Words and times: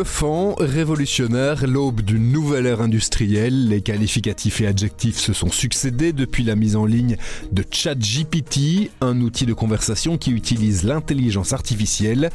Bluffant, 0.00 0.54
révolutionnaire, 0.58 1.66
l'aube 1.66 2.00
d'une 2.00 2.32
nouvelle 2.32 2.64
ère 2.64 2.80
industrielle, 2.80 3.68
les 3.68 3.82
qualificatifs 3.82 4.62
et 4.62 4.66
adjectifs 4.66 5.18
se 5.18 5.34
sont 5.34 5.50
succédés 5.50 6.14
depuis 6.14 6.42
la 6.42 6.56
mise 6.56 6.74
en 6.74 6.86
ligne 6.86 7.18
de 7.52 7.62
ChatGPT, 7.70 8.90
un 9.02 9.20
outil 9.20 9.44
de 9.44 9.52
conversation 9.52 10.16
qui 10.16 10.30
utilise 10.30 10.84
l'intelligence 10.84 11.52
artificielle. 11.52 12.30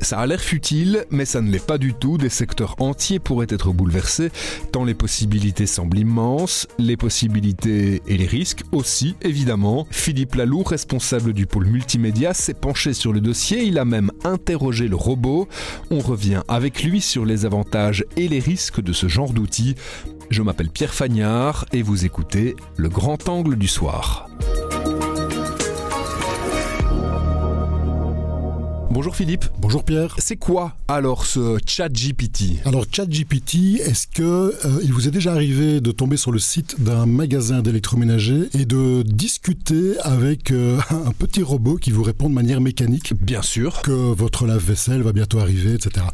Ça 0.00 0.20
a 0.20 0.26
l'air 0.26 0.40
futile, 0.40 1.06
mais 1.10 1.24
ça 1.24 1.40
ne 1.40 1.50
l'est 1.50 1.66
pas 1.66 1.76
du 1.76 1.92
tout. 1.92 2.18
Des 2.18 2.28
secteurs 2.28 2.76
entiers 2.78 3.18
pourraient 3.18 3.48
être 3.50 3.72
bouleversés, 3.72 4.30
tant 4.70 4.84
les 4.84 4.94
possibilités 4.94 5.66
semblent 5.66 5.98
immenses, 5.98 6.68
les 6.78 6.96
possibilités 6.96 8.00
et 8.06 8.16
les 8.16 8.26
risques 8.26 8.62
aussi, 8.70 9.16
évidemment. 9.22 9.88
Philippe 9.90 10.36
Lalou, 10.36 10.62
responsable 10.62 11.32
du 11.32 11.46
pôle 11.46 11.66
multimédia, 11.66 12.32
s'est 12.32 12.54
penché 12.54 12.92
sur 12.92 13.12
le 13.12 13.20
dossier, 13.20 13.64
il 13.64 13.76
a 13.80 13.84
même 13.84 14.12
interrogé 14.22 14.86
le 14.86 14.94
robot. 14.94 15.48
On 15.90 15.98
revient 15.98 16.42
avec 16.46 16.84
lui 16.84 17.00
sur 17.08 17.24
les 17.24 17.46
avantages 17.46 18.04
et 18.16 18.28
les 18.28 18.38
risques 18.38 18.82
de 18.82 18.92
ce 18.92 19.08
genre 19.08 19.32
d'outils. 19.32 19.74
Je 20.28 20.42
m'appelle 20.42 20.68
Pierre 20.68 20.92
Fagnard 20.92 21.64
et 21.72 21.80
vous 21.80 22.04
écoutez 22.04 22.54
Le 22.76 22.90
Grand 22.90 23.28
Angle 23.30 23.56
du 23.56 23.66
Soir. 23.66 24.28
Bonjour 28.90 29.14
Philippe. 29.14 29.44
Bonjour 29.58 29.84
Pierre. 29.84 30.16
C'est 30.18 30.36
quoi 30.36 30.74
alors 30.90 31.26
ce 31.26 31.58
ChatGPT? 31.66 32.64
Alors 32.64 32.86
ChatGPT, 32.90 33.78
est-ce 33.80 34.06
que 34.06 34.22
euh, 34.22 34.80
il 34.82 34.94
vous 34.94 35.06
est 35.06 35.10
déjà 35.10 35.32
arrivé 35.32 35.82
de 35.82 35.92
tomber 35.92 36.16
sur 36.16 36.32
le 36.32 36.38
site 36.38 36.80
d'un 36.82 37.04
magasin 37.04 37.60
d'électroménager 37.60 38.48
et 38.54 38.64
de 38.64 39.02
discuter 39.02 39.98
avec 40.00 40.50
euh, 40.50 40.78
un 40.90 41.12
petit 41.12 41.42
robot 41.42 41.76
qui 41.76 41.90
vous 41.90 42.02
répond 42.02 42.30
de 42.30 42.34
manière 42.34 42.62
mécanique 42.62 43.12
Bien 43.20 43.42
sûr. 43.42 43.82
Que 43.82 43.90
votre 43.90 44.46
lave-vaisselle 44.46 45.02
va 45.02 45.12
bientôt 45.12 45.40
arriver, 45.40 45.74
etc. 45.74 46.06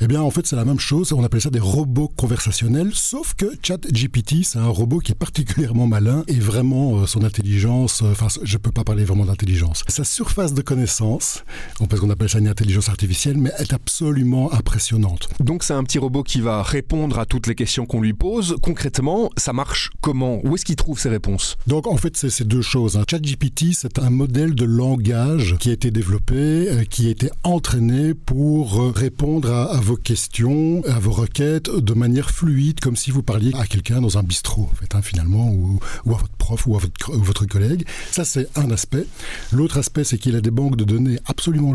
Eh 0.00 0.06
bien 0.06 0.22
en 0.22 0.30
fait 0.30 0.46
c'est 0.46 0.56
la 0.56 0.64
même 0.64 0.80
chose, 0.80 1.12
on 1.12 1.22
appelle 1.22 1.42
ça 1.42 1.50
des 1.50 1.60
robots 1.60 2.08
conversationnels, 2.08 2.92
sauf 2.94 3.34
que 3.34 3.52
ChatGPT 3.62 4.44
c'est 4.44 4.58
un 4.58 4.68
robot 4.68 5.00
qui 5.00 5.12
est 5.12 5.16
particulièrement 5.16 5.86
malin 5.86 6.24
et 6.26 6.40
vraiment 6.40 7.00
euh, 7.00 7.06
son 7.06 7.22
intelligence, 7.22 8.00
enfin 8.00 8.28
je 8.42 8.56
peux 8.56 8.72
pas 8.72 8.84
parler 8.84 9.04
vraiment 9.04 9.26
d'intelligence. 9.26 9.84
Sa 9.88 10.04
surface 10.04 10.54
de 10.54 10.62
connaissance, 10.62 11.44
parce 11.86 12.00
qu'on 12.00 12.08
appelle 12.08 12.21
une 12.26 12.48
intelligence 12.48 12.88
artificielle, 12.88 13.38
mais 13.38 13.50
est 13.58 13.72
absolument 13.72 14.52
impressionnante. 14.52 15.28
Donc 15.40 15.62
c'est 15.62 15.74
un 15.74 15.84
petit 15.84 15.98
robot 15.98 16.22
qui 16.22 16.40
va 16.40 16.62
répondre 16.62 17.18
à 17.18 17.26
toutes 17.26 17.46
les 17.46 17.54
questions 17.54 17.86
qu'on 17.86 18.00
lui 18.00 18.12
pose. 18.12 18.56
Concrètement, 18.62 19.30
ça 19.36 19.52
marche 19.52 19.90
comment? 20.00 20.40
Où 20.44 20.54
est-ce 20.54 20.64
qu'il 20.64 20.76
trouve 20.76 20.98
ces 20.98 21.08
réponses? 21.08 21.56
Donc 21.66 21.86
en 21.86 21.96
fait, 21.96 22.16
c'est 22.16 22.30
ces 22.30 22.44
deux 22.44 22.62
choses. 22.62 22.96
Hein. 22.96 23.04
ChatGPT, 23.08 23.72
c'est 23.72 23.98
un 23.98 24.10
modèle 24.10 24.54
de 24.54 24.64
langage 24.64 25.56
qui 25.58 25.70
a 25.70 25.72
été 25.72 25.90
développé, 25.90 26.34
euh, 26.34 26.84
qui 26.84 27.08
a 27.08 27.10
été 27.10 27.30
entraîné 27.44 28.14
pour 28.14 28.80
euh, 28.80 28.90
répondre 28.90 29.50
à, 29.50 29.80
vos 29.80 29.96
questions, 29.96 30.82
à 30.86 30.98
vos 30.98 31.12
requêtes 31.12 31.70
de 31.70 31.92
manière 31.94 32.30
fluide, 32.30 32.80
comme 32.80 32.96
si 32.96 33.10
vous 33.10 33.22
parliez 33.22 33.52
à 33.54 33.66
quelqu'un 33.66 34.00
dans 34.00 34.18
un 34.18 34.22
bistrot, 34.22 34.68
en 34.70 34.74
fait, 34.74 34.94
hein, 34.94 35.02
finalement, 35.02 35.50
ou, 35.50 35.78
ou, 36.04 36.14
à 36.14 36.18
votre 36.18 36.36
prof 36.36 36.66
ou 36.66 36.76
à 36.76 36.78
votre, 36.78 37.14
ou 37.14 37.22
votre 37.22 37.46
collègue. 37.46 37.84
Ça, 38.10 38.24
c'est 38.24 38.48
un 38.56 38.70
aspect. 38.70 39.06
L'autre 39.52 39.78
aspect, 39.78 40.04
c'est 40.04 40.18
qu'il 40.18 40.36
a 40.36 40.40
des 40.40 40.50
banques 40.50 40.76
de 40.76 40.84
données 40.84 41.18
absolument 41.26 41.74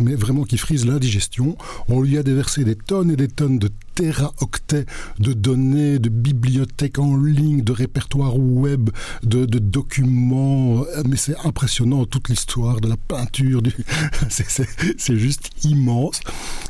mais 0.00 0.14
vraiment 0.14 0.44
qui 0.44 0.58
frise 0.58 0.86
l'indigestion. 0.86 1.56
On 1.88 2.00
lui 2.00 2.18
a 2.18 2.22
déversé 2.22 2.64
des 2.64 2.76
tonnes 2.76 3.10
et 3.10 3.16
des 3.16 3.28
tonnes 3.28 3.58
de 3.58 3.70
téraoctets 3.96 4.84
de 5.18 5.32
données, 5.32 5.98
de 5.98 6.10
bibliothèques 6.10 6.98
en 6.98 7.16
ligne, 7.16 7.62
de 7.62 7.72
répertoires 7.72 8.38
web, 8.38 8.90
de, 9.22 9.46
documents. 9.46 10.84
Mais 11.08 11.16
c'est 11.16 11.36
impressionnant 11.44 12.04
toute 12.04 12.28
l'histoire 12.28 12.80
de 12.80 12.88
la 12.88 12.96
peinture. 12.96 13.62
C'est 14.28 15.16
juste 15.16 15.50
immense. 15.64 16.20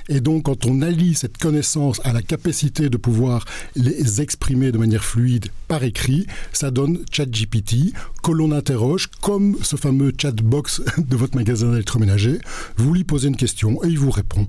Et 0.08 0.20
donc, 0.20 0.44
quand 0.44 0.66
on 0.66 0.82
allie 0.82 1.14
cette 1.14 1.36
connaissance 1.36 2.00
à 2.04 2.12
la 2.12 2.22
capacité 2.22 2.88
de 2.88 2.96
pouvoir 2.96 3.44
les 3.74 4.20
exprimer 4.22 4.70
de 4.70 4.78
manière 4.78 5.04
fluide 5.04 5.48
par 5.66 5.82
écrit, 5.82 6.26
ça 6.52 6.70
donne 6.70 7.00
ChatGPT 7.10 7.92
que 8.22 8.30
l'on 8.30 8.52
interroge 8.52 9.08
comme 9.20 9.56
ce 9.62 9.74
fameux 9.74 10.12
chatbox 10.16 10.80
de 10.98 11.16
votre 11.16 11.34
magasin 11.34 11.70
d'électroménager. 11.70 12.38
Vous 12.76 12.94
lui 12.94 13.02
posez 13.02 13.28
une 13.28 13.36
question 13.36 13.82
et 13.82 13.88
il 13.88 13.98
vous 13.98 14.12
répond 14.12 14.46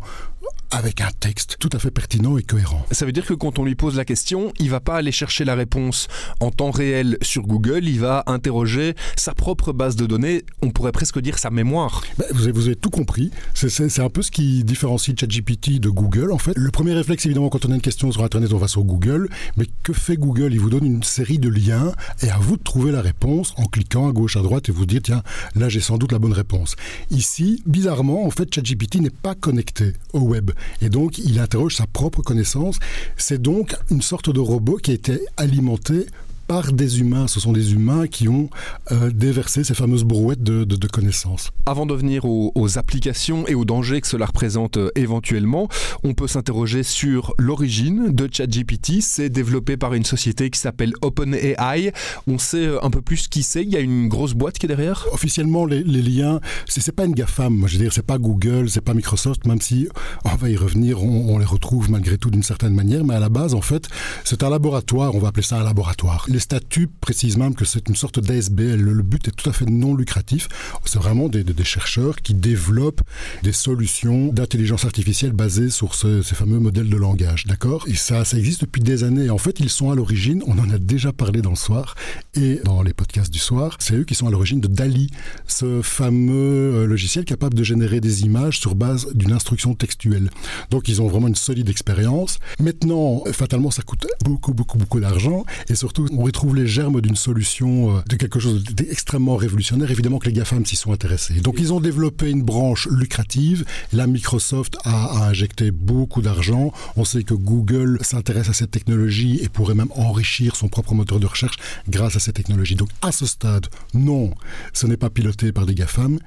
avec 0.71 1.01
un 1.01 1.09
texte 1.19 1.57
tout 1.59 1.69
à 1.73 1.79
fait 1.79 1.91
pertinent 1.91 2.37
et 2.37 2.43
cohérent. 2.43 2.85
Ça 2.91 3.05
veut 3.05 3.11
dire 3.11 3.25
que 3.25 3.33
quand 3.33 3.59
on 3.59 3.65
lui 3.65 3.75
pose 3.75 3.95
la 3.95 4.05
question, 4.05 4.51
il 4.59 4.69
va 4.69 4.79
pas 4.79 4.95
aller 4.95 5.11
chercher 5.11 5.45
la 5.45 5.55
réponse 5.55 6.07
en 6.39 6.51
temps 6.51 6.71
réel 6.71 7.17
sur 7.21 7.43
Google, 7.43 7.85
il 7.85 7.99
va 7.99 8.23
interroger 8.27 8.95
sa 9.15 9.33
propre 9.33 9.73
base 9.73 9.95
de 9.95 10.05
données, 10.05 10.43
on 10.61 10.71
pourrait 10.71 10.91
presque 10.91 11.19
dire 11.19 11.37
sa 11.39 11.49
mémoire. 11.49 12.03
Ben, 12.17 12.25
vous, 12.31 12.43
avez, 12.43 12.51
vous, 12.51 12.65
avez, 12.67 12.75
tout 12.75 12.89
compris, 12.89 13.31
c'est 13.53 13.99
un 13.99 14.09
peu 14.09 14.21
ce 14.21 14.31
qui 14.31 14.63
différencie 14.63 15.15
ChatGPT 15.17 15.79
de 15.79 15.89
Google 15.89 16.31
en 16.31 16.37
fait. 16.37 16.53
Le 16.55 16.71
premier 16.71 16.93
réflexe 16.93 17.25
évidemment 17.25 17.49
quand 17.49 17.65
on 17.65 17.71
a 17.71 17.75
une 17.75 17.81
question 17.81 18.11
sur 18.11 18.23
Internet, 18.23 18.53
on 18.53 18.57
va 18.57 18.67
sur 18.67 18.83
Google, 18.83 19.29
mais 19.55 19.65
que 19.83 19.93
fait 19.93 20.17
Google? 20.17 20.53
Il 20.53 20.59
vous 20.59 20.69
donne 20.69 20.85
une 20.85 21.03
série 21.03 21.39
de 21.39 21.49
liens 21.49 21.91
et 22.21 22.29
à 22.29 22.37
vous 22.37 22.57
de 22.57 22.63
trouver 22.63 22.91
la 22.91 23.01
réponse 23.01 23.53
en 23.57 23.65
cliquant 23.65 24.07
à 24.07 24.11
gauche, 24.11 24.37
à 24.37 24.41
droite 24.41 24.69
et 24.69 24.71
vous 24.71 24.85
dire 24.85 25.01
tiens, 25.03 25.23
là 25.55 25.69
j'ai 25.69 25.81
sans 25.81 25.97
doute 25.97 26.11
la 26.11 26.19
bonne 26.19 26.33
réponse. 26.33 26.75
Ici, 27.11 27.61
bizarrement, 27.65 28.25
en 28.25 28.31
fait, 28.31 28.53
ChatGPT 28.53 28.95
n'est 28.95 29.09
pas 29.09 29.35
connecté 29.35 29.93
au 30.13 30.19
web. 30.19 30.51
Et 30.81 30.89
donc, 30.89 31.17
il 31.17 31.39
interroge 31.39 31.75
sa 31.75 31.87
propre 31.87 32.21
connaissance. 32.21 32.79
C'est 33.17 33.41
donc 33.41 33.75
une 33.89 34.01
sorte 34.01 34.29
de 34.29 34.39
robot 34.39 34.77
qui 34.77 34.91
a 34.91 34.93
été 34.93 35.21
alimenté 35.37 36.05
par 36.47 36.71
des 36.71 36.99
humains. 36.99 37.27
Ce 37.27 37.39
sont 37.39 37.51
des 37.51 37.73
humains 37.73 38.07
qui 38.07 38.29
ont 38.29 38.49
euh, 38.91 39.11
déversé 39.11 39.63
ces 39.63 39.73
fameuses 39.73 40.03
brouettes 40.03 40.43
de, 40.43 40.87
connaissances. 40.87 41.51
Avant 41.65 41.85
de 41.85 41.93
venir 41.93 42.25
aux, 42.25 42.77
applications 42.77 43.47
et 43.47 43.55
aux 43.55 43.65
dangers 43.65 44.01
que 44.01 44.07
cela 44.07 44.25
représente 44.25 44.77
euh, 44.77 44.89
éventuellement, 44.95 45.67
on 46.03 46.13
peut 46.13 46.27
s'interroger 46.27 46.83
sur 46.83 47.33
l'origine 47.37 48.11
de 48.11 48.29
ChatGPT. 48.31 49.01
C'est 49.01 49.29
développé 49.29 49.75
par 49.75 49.93
une 49.93 50.05
société 50.05 50.49
qui 50.49 50.59
s'appelle 50.59 50.93
OpenAI. 51.01 51.91
On 52.27 52.37
sait 52.37 52.67
euh, 52.67 52.83
un 52.83 52.89
peu 52.89 53.01
plus 53.01 53.27
qui 53.27 53.43
c'est. 53.43 53.63
Il 53.63 53.69
y 53.69 53.75
a 53.75 53.81
une 53.81 54.07
grosse 54.07 54.33
boîte 54.33 54.57
qui 54.57 54.65
est 54.65 54.69
derrière. 54.69 55.05
Officiellement, 55.11 55.65
les, 55.65 55.83
liens, 55.83 56.39
c'est 56.67 56.91
pas 56.93 57.05
une 57.05 57.13
GAFAM. 57.13 57.67
Je 57.67 57.73
veux 57.73 57.83
dire, 57.83 57.93
c'est 57.93 58.05
pas 58.05 58.17
Google, 58.17 58.69
c'est 58.69 58.81
pas 58.81 58.93
Microsoft, 58.93 59.45
même 59.45 59.61
si 59.61 59.89
on 60.23 60.35
va 60.35 60.49
y 60.49 60.55
revenir, 60.55 61.03
on, 61.03 61.35
on 61.35 61.37
les 61.37 61.45
retrouve 61.45 61.91
malgré 61.91 62.17
tout 62.17 62.29
d'une 62.29 62.43
certaine 62.43 62.73
manière. 62.73 63.03
Mais 63.03 63.15
à 63.15 63.19
la 63.19 63.29
base, 63.29 63.53
en 63.53 63.61
fait, 63.61 63.87
c'est 64.23 64.43
un 64.43 64.49
laboratoire. 64.49 65.15
On 65.15 65.19
va 65.19 65.29
appeler 65.29 65.43
ça 65.43 65.59
un 65.59 65.63
laboratoire 65.63 66.27
les 66.36 66.36
statuts 66.39 66.87
précisent 67.01 67.37
même 67.37 67.55
que 67.55 67.65
c'est 67.65 67.87
une 67.89 67.95
sorte 67.95 68.19
d'ASBL. 68.19 68.79
Le 68.79 69.03
but 69.03 69.27
est 69.27 69.31
tout 69.31 69.49
à 69.49 69.53
fait 69.53 69.65
non 69.65 69.95
lucratif. 69.95 70.47
C'est 70.85 70.99
vraiment 70.99 71.29
des, 71.29 71.45
chercheurs 71.63 72.17
qui 72.17 72.33
développent 72.33 73.01
des 73.43 73.51
solutions 73.51 74.27
d'intelligence 74.31 74.85
artificielle 74.85 75.31
basées 75.31 75.69
sur 75.69 75.95
ces 75.95 76.21
fameux 76.23 76.59
modèles 76.59 76.89
de 76.89 76.95
langage. 76.95 77.45
D'accord? 77.45 77.85
Et 77.87 77.95
ça, 77.95 78.23
ça 78.25 78.37
existe 78.37 78.61
depuis 78.61 78.81
des 78.81 79.03
années. 79.03 79.29
En 79.29 79.37
fait, 79.37 79.59
ils 79.59 79.69
sont 79.69 79.91
à 79.91 79.95
l'origine, 79.95 80.43
on 80.47 80.57
en 80.59 80.69
a 80.69 80.77
déjà 80.77 81.11
parlé 81.11 81.41
dans 81.41 81.49
le 81.49 81.55
soir 81.55 81.95
et 82.35 82.61
dans 82.63 82.81
les 82.83 82.93
podcasts 82.93 83.31
du 83.31 83.39
soir, 83.39 83.75
c'est 83.79 83.95
eux 83.95 84.03
qui 84.03 84.15
sont 84.15 84.27
à 84.27 84.31
l'origine 84.31 84.61
de 84.61 84.67
DALI, 84.67 85.09
ce 85.47 85.81
fameux 85.81 86.33
euh, 86.33 86.85
logiciel 86.85 87.25
capable 87.25 87.55
de 87.55 87.63
générer 87.63 87.99
des 87.99 88.23
images 88.23 88.59
sur 88.59 88.75
base 88.75 89.07
d'une 89.13 89.33
instruction 89.33 89.73
textuelle. 89.73 90.29
Donc, 90.69 90.87
ils 90.87 91.01
ont 91.01 91.07
vraiment 91.07 91.27
une 91.27 91.35
solide 91.35 91.69
expérience. 91.69 92.39
Maintenant, 92.59 93.23
fatalement, 93.31 93.71
ça 93.71 93.81
coûte 93.81 94.07
beaucoup, 94.23 94.53
beaucoup, 94.53 94.77
beaucoup 94.77 94.99
d'argent 94.99 95.45
et 95.69 95.75
surtout, 95.75 96.07
on 96.11 96.26
trouve 96.29 96.55
les 96.55 96.67
germes 96.67 97.01
d'une 97.01 97.15
solution, 97.15 97.97
euh, 97.97 98.01
de 98.09 98.15
quelque 98.15 98.39
chose 98.39 98.63
d'extrêmement 98.63 99.35
révolutionnaire. 99.35 99.91
Évidemment 99.91 100.19
que 100.19 100.27
les 100.27 100.33
GAFAM 100.33 100.65
s'y 100.65 100.75
sont 100.75 100.91
intéressés. 100.91 101.35
Donc 101.41 101.55
ils 101.59 101.73
ont 101.73 101.79
développé 101.79 102.29
une 102.29 102.43
branche 102.43 102.87
lucrative. 102.89 103.65
Là, 103.93 104.07
Microsoft 104.07 104.77
a, 104.83 105.27
injecté 105.27 105.71
beaucoup 105.71 106.21
d'argent. 106.21 106.71
On 106.95 107.05
sait 107.05 107.23
que 107.23 107.33
Google 107.33 107.99
s'intéresse 108.01 108.49
à 108.49 108.53
cette 108.53 108.71
technologie 108.71 109.39
et 109.41 109.49
pourrait 109.49 109.75
même 109.75 109.91
enrichir 109.95 110.55
son 110.55 110.67
propre 110.67 110.93
moteur 110.93 111.19
de 111.19 111.25
recherche 111.25 111.57
grâce 111.89 112.15
à 112.15 112.19
cette 112.19 112.35
technologie. 112.35 112.75
Donc 112.75 112.89
à 113.01 113.11
ce 113.11 113.25
stade, 113.25 113.67
non, 113.93 114.33
ce 114.73 114.87
n'est 114.87 114.97
pas 114.97 115.09
piloté 115.09 115.51
par 115.51 115.65
des 115.65 115.75
GAFAM, 115.75 116.19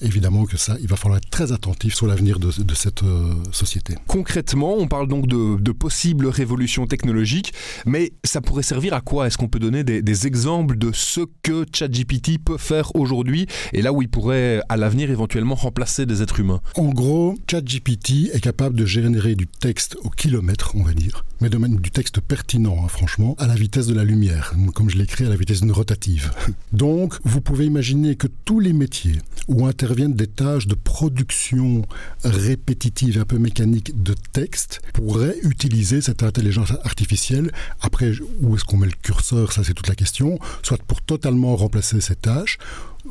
évidemment 0.00 0.44
que 0.44 0.56
ça, 0.56 0.76
il 0.80 0.88
va 0.88 0.96
falloir 0.96 1.18
être 1.18 1.30
très 1.30 1.52
attentif 1.52 1.94
sur 1.94 2.06
l'avenir 2.06 2.38
de, 2.38 2.50
cette 2.74 3.02
euh, 3.02 3.32
société. 3.52 3.94
Concrètement, 4.06 4.76
on 4.78 4.88
parle 4.88 5.08
donc 5.08 5.26
de, 5.26 5.72
possibles 5.72 6.28
révolutions 6.28 6.86
technologiques, 6.86 7.52
mais 7.84 8.12
ça 8.22 8.40
pourrait 8.40 8.62
servir 8.62 8.94
à 8.94 9.00
quoi? 9.00 9.26
Est-ce 9.26 9.36
qu'on 9.36 9.48
peut 9.48 9.58
donner 9.58 9.82
des, 9.84 10.26
exemples 10.26 10.78
de 10.78 10.90
ce 10.92 11.22
que 11.42 11.66
ChatGPT 11.72 12.38
peut 12.42 12.56
faire 12.56 12.94
aujourd'hui 12.94 13.46
et 13.72 13.82
là 13.82 13.92
où 13.92 14.00
il 14.00 14.08
pourrait 14.08 14.62
à 14.68 14.76
l'avenir 14.76 15.10
éventuellement 15.10 15.56
remplacer 15.56 16.06
des 16.06 16.22
êtres 16.22 16.40
humains? 16.40 16.60
En 16.76 16.90
gros, 16.90 17.34
ChatGPT 17.50 18.30
est 18.32 18.40
capable 18.40 18.76
de 18.76 18.86
générer 18.86 19.34
du 19.34 19.46
texte 19.46 19.96
au 20.04 20.10
kilomètre, 20.10 20.72
on 20.76 20.84
va 20.84 20.94
dire, 20.94 21.24
mais 21.40 21.50
de 21.50 21.58
même 21.58 21.80
du 21.80 21.90
texte 21.90 22.20
pertinent, 22.20 22.76
hein, 22.84 22.88
franchement, 22.88 23.34
à 23.38 23.46
la 23.46 23.54
vitesse 23.54 23.88
de 23.88 23.94
la 23.94 24.04
lumière, 24.04 24.54
comme 24.74 24.88
je 24.88 24.96
l'écris 24.96 25.26
à 25.26 25.28
la 25.28 25.36
vitesse 25.36 25.60
d'une 25.60 25.72
rotative. 25.72 26.30
Donc, 26.72 27.14
vous 27.24 27.40
pouvez 27.40 27.66
imaginer 27.66 28.14
que 28.14 28.28
tous 28.44 28.60
les 28.60 28.72
métiers 28.72 29.18
où 29.48 29.66
Internet 29.66 29.83
des 29.86 30.26
tâches 30.26 30.66
de 30.66 30.74
production 30.74 31.82
répétitive, 32.24 33.18
un 33.18 33.24
peu 33.24 33.38
mécanique 33.38 34.02
de 34.02 34.14
texte, 34.32 34.80
pourraient 34.92 35.36
utiliser 35.42 36.00
cette 36.00 36.22
intelligence 36.22 36.72
artificielle. 36.84 37.50
Après, 37.80 38.12
où 38.40 38.54
est-ce 38.54 38.64
qu'on 38.64 38.76
met 38.76 38.86
le 38.86 38.92
curseur? 39.02 39.52
Ça, 39.52 39.62
c'est 39.64 39.74
toute 39.74 39.88
la 39.88 39.94
question. 39.94 40.38
Soit 40.62 40.82
pour 40.82 41.02
totalement 41.02 41.56
remplacer 41.56 42.00
ces 42.00 42.16
tâches, 42.16 42.58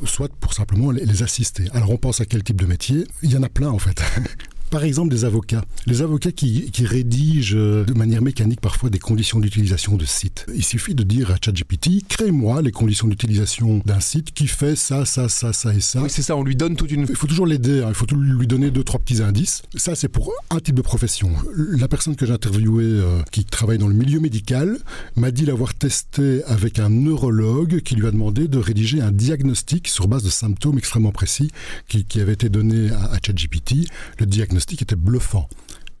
soit 0.04 0.32
pour 0.40 0.54
simplement 0.54 0.90
les 0.90 1.22
assister. 1.22 1.64
Alors 1.72 1.90
on 1.90 1.96
pense 1.96 2.20
à 2.20 2.26
quel 2.26 2.42
type 2.42 2.60
de 2.60 2.66
métier? 2.66 3.06
Il 3.22 3.32
y 3.32 3.36
en 3.36 3.42
a 3.42 3.48
plein 3.48 3.70
en 3.70 3.78
fait. 3.78 4.02
Par 4.70 4.84
exemple, 4.84 5.10
des 5.10 5.24
avocats. 5.24 5.62
Les 5.86 6.02
avocats 6.02 6.32
qui, 6.32 6.70
rédigent 6.84 7.56
euh, 7.56 7.84
de 7.84 7.92
manière 7.92 8.22
mécanique 8.22 8.60
parfois 8.60 8.90
des 8.90 8.98
conditions 8.98 9.38
d'utilisation 9.38 9.96
de 9.96 10.04
sites. 10.04 10.46
Il 10.54 10.64
suffit 10.64 10.94
de 10.94 11.04
dire 11.04 11.30
à 11.30 11.36
ChatGPT, 11.42 12.06
crée-moi 12.08 12.60
les 12.62 12.72
conditions 12.72 13.06
d'utilisation 13.06 13.80
d'un 13.84 14.00
site 14.00 14.32
qui 14.32 14.46
fait 14.46 14.74
ça, 14.74 15.04
ça, 15.04 15.28
ça, 15.28 15.52
ça 15.52 15.72
et 15.74 15.80
ça. 15.80 16.02
Oui, 16.02 16.10
c'est 16.10 16.22
ça, 16.22 16.36
on 16.36 16.42
lui 16.42 16.56
donne 16.56 16.74
toute 16.74 16.90
une... 16.90 17.06
Il 17.08 17.16
faut 17.16 17.26
toujours 17.26 17.46
l'aider, 17.46 17.82
hein. 17.82 17.88
il 17.90 17.94
faut 17.94 18.06
lui 18.14 18.46
donner 18.46 18.70
deux, 18.70 18.82
trois 18.82 18.98
petits 18.98 19.22
indices. 19.22 19.62
Ça, 19.76 19.94
c'est 19.94 20.08
pour 20.08 20.32
un 20.50 20.58
type 20.58 20.74
de 20.74 20.82
profession. 20.82 21.30
La 21.54 21.86
personne 21.86 22.16
que 22.16 22.26
j'ai 22.26 22.32
interviewée, 22.32 22.84
euh, 22.84 23.22
qui 23.30 23.44
travaille 23.44 23.78
dans 23.78 23.88
le 23.88 23.94
milieu 23.94 24.18
médical, 24.18 24.78
m'a 25.16 25.30
dit 25.30 25.46
l'avoir 25.46 25.74
testé 25.74 26.42
avec 26.44 26.78
un 26.78 26.88
neurologue 26.88 27.80
qui 27.80 27.94
lui 27.94 28.06
a 28.06 28.10
demandé 28.10 28.48
de 28.48 28.58
rédiger 28.58 29.00
un 29.00 29.12
diagnostic 29.12 29.88
sur 29.88 30.08
base 30.08 30.24
de 30.24 30.30
symptômes 30.30 30.78
extrêmement 30.78 31.12
précis 31.12 31.50
qui, 31.88 32.04
avait 32.20 32.32
été 32.32 32.48
donné 32.48 32.90
à, 32.90 33.04
à 33.12 33.18
ChatGPT. 33.24 33.88
Le 34.18 34.26
diagnostic 34.26 34.53
qui 34.76 34.84
était 34.84 34.96
bluffant 34.96 35.48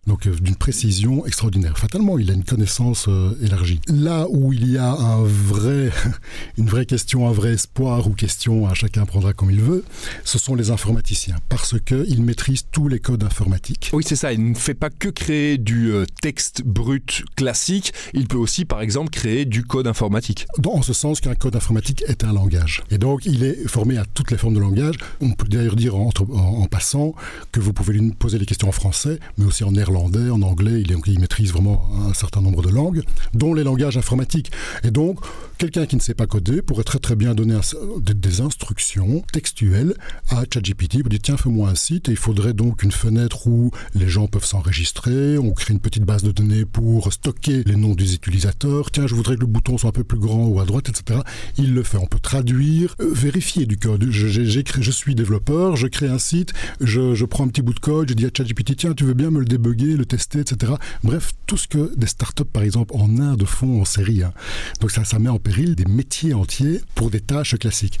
donc 0.06 0.26
euh, 0.26 0.34
d'une 0.34 0.56
précision 0.56 1.26
extraordinaire. 1.26 1.78
Fatalement, 1.78 2.18
il 2.18 2.30
a 2.30 2.34
une 2.34 2.44
connaissance 2.44 3.06
euh, 3.08 3.36
élargie. 3.42 3.80
Là 3.88 4.26
où 4.30 4.52
il 4.52 4.70
y 4.70 4.78
a 4.78 4.92
un 4.92 5.22
vrai, 5.22 5.90
une 6.58 6.66
vraie 6.66 6.86
question, 6.86 7.28
un 7.28 7.32
vrai 7.32 7.54
espoir 7.54 8.06
ou 8.06 8.10
question, 8.10 8.66
à 8.68 8.74
chacun 8.74 9.06
prendra 9.06 9.32
comme 9.32 9.50
il 9.50 9.60
veut, 9.60 9.84
ce 10.24 10.38
sont 10.38 10.54
les 10.54 10.70
informaticiens, 10.70 11.36
parce 11.48 11.76
qu'ils 11.80 12.22
maîtrisent 12.22 12.66
tous 12.70 12.88
les 12.88 12.98
codes 12.98 13.24
informatiques. 13.24 13.90
Oui, 13.92 14.04
c'est 14.06 14.16
ça, 14.16 14.32
il 14.32 14.50
ne 14.50 14.54
fait 14.54 14.74
pas 14.74 14.90
que 14.90 15.08
créer 15.08 15.58
du 15.58 15.92
euh, 15.92 16.04
texte 16.20 16.62
brut 16.64 17.24
classique, 17.36 17.92
il 18.12 18.26
peut 18.26 18.36
aussi, 18.36 18.64
par 18.64 18.80
exemple, 18.80 19.10
créer 19.10 19.44
du 19.44 19.64
code 19.64 19.86
informatique. 19.86 20.46
Dans 20.58 20.82
ce 20.82 20.92
sens 20.92 21.20
qu'un 21.20 21.34
code 21.34 21.56
informatique 21.56 22.04
est 22.08 22.24
un 22.24 22.32
langage. 22.32 22.82
Et 22.90 22.98
donc, 22.98 23.24
il 23.24 23.44
est 23.44 23.66
formé 23.68 23.96
à 23.96 24.04
toutes 24.04 24.30
les 24.30 24.36
formes 24.36 24.54
de 24.54 24.60
langage. 24.60 24.96
On 25.20 25.30
peut 25.30 25.46
d'ailleurs 25.48 25.76
dire 25.76 25.96
en, 25.96 26.10
en 26.30 26.66
passant 26.66 27.14
que 27.52 27.60
vous 27.60 27.72
pouvez 27.72 27.94
lui 27.94 28.10
poser 28.12 28.38
les 28.38 28.46
questions 28.46 28.68
en 28.68 28.72
français, 28.72 29.18
mais 29.38 29.44
aussi 29.44 29.64
en 29.64 29.72
néerlandais 29.72 29.93
en 29.96 30.42
anglais, 30.42 30.82
il, 30.82 31.20
maîtrise 31.20 31.52
vraiment 31.52 31.88
un 32.08 32.14
certain 32.14 32.40
nombre 32.40 32.62
de 32.62 32.70
langues, 32.70 33.02
dont 33.32 33.54
les 33.54 33.64
langages 33.64 33.96
informatiques. 33.96 34.50
Et 34.82 34.90
donc, 34.90 35.18
quelqu'un 35.58 35.86
qui 35.86 35.96
ne 35.96 36.00
sait 36.00 36.14
pas 36.14 36.26
coder 36.26 36.62
pourrait 36.62 36.84
très 36.84 36.98
très 36.98 37.16
bien 37.16 37.34
donner 37.34 37.58
des, 38.00 38.40
instructions 38.40 39.22
textuelles 39.32 39.94
à 40.28 40.42
ChatGPT 40.52 41.00
pour 41.02 41.10
dire 41.10 41.20
tiens, 41.22 41.36
fais-moi 41.36 41.68
un 41.68 41.74
site 41.76 42.08
et 42.08 42.12
il 42.12 42.16
faudrait 42.16 42.52
donc 42.52 42.82
une 42.82 42.90
fenêtre 42.90 43.46
où 43.46 43.70
les 43.94 44.08
gens 44.08 44.26
peuvent 44.26 44.44
s'enregistrer, 44.44 45.38
on 45.38 45.52
crée 45.52 45.72
une 45.72 45.80
petite 45.80 46.02
base 46.04 46.24
de 46.24 46.32
données 46.32 46.64
pour 46.64 47.12
stocker 47.12 47.62
les 47.64 47.76
noms 47.76 47.94
des 47.94 48.14
utilisateurs, 48.14 48.90
tiens, 48.90 49.06
je 49.06 49.14
voudrais 49.14 49.36
que 49.36 49.40
le 49.40 49.46
bouton 49.46 49.78
soit 49.78 49.90
un 49.90 49.92
peu 49.92 50.02
plus 50.02 50.18
grand 50.18 50.46
ou 50.46 50.58
à 50.58 50.64
droite, 50.64 50.88
etc. 50.88 51.20
Il 51.58 51.74
le 51.74 51.82
fait. 51.82 51.98
On 51.98 52.06
peut 52.06 52.18
traduire, 52.18 52.96
euh, 53.00 53.10
vérifier 53.12 53.66
du 53.66 53.76
code. 53.76 54.06
Je, 54.10 54.28
je, 54.28 54.90
suis 54.90 55.14
développeur, 55.14 55.76
je 55.76 55.86
crée 55.86 56.08
un 56.08 56.18
site, 56.18 56.52
je, 56.80 57.14
je 57.14 57.24
prends 57.24 57.44
un 57.44 57.48
petit 57.48 57.62
bout 57.62 57.74
de 57.74 57.80
code, 57.80 58.08
je 58.08 58.14
dis 58.14 58.26
à 58.26 58.30
ChatGPT 58.36 58.76
tiens, 58.76 58.94
tu 58.94 59.04
veux 59.04 59.14
bien 59.14 59.30
me 59.30 59.38
le 59.38 59.44
débugger 59.44 59.83
le 59.84 60.04
tester, 60.04 60.40
etc. 60.40 60.72
Bref, 61.02 61.32
tout 61.46 61.56
ce 61.56 61.68
que 61.68 61.94
des 61.96 62.06
startups, 62.06 62.44
par 62.44 62.62
exemple, 62.62 62.94
en 62.96 63.18
Inde 63.18 63.44
font 63.44 63.80
en 63.80 63.84
série. 63.84 64.22
Hein. 64.22 64.32
Donc 64.80 64.90
ça, 64.90 65.04
ça 65.04 65.18
met 65.18 65.28
en 65.28 65.38
péril 65.38 65.74
des 65.74 65.84
métiers 65.84 66.34
entiers 66.34 66.80
pour 66.94 67.10
des 67.10 67.20
tâches 67.20 67.56
classiques. 67.56 68.00